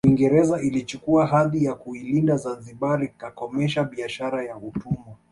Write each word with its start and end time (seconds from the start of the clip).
Uingereza 0.07 0.61
ilichukua 0.61 1.25
hadhi 1.27 1.65
ya 1.65 1.73
kuilinda 1.75 2.37
Zanzibari 2.37 3.07
kakomesha 3.07 3.83
biashara 3.83 4.43
ya 4.45 4.57
utumwa 4.57 5.17